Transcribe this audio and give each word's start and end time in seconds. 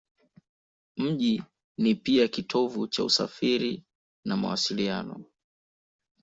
Mji 0.97 1.43
ni 1.77 1.95
pia 1.95 2.27
kitovu 2.27 2.87
cha 2.87 3.03
usafiri 3.03 3.83
na 4.25 4.37
mawasiliano. 4.37 5.25